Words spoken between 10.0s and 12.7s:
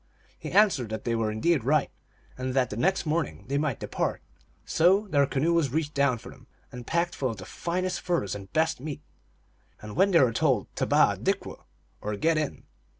they were told to tebaJi dikw, or get in.